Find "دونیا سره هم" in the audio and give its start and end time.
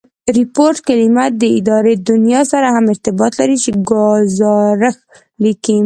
2.09-2.85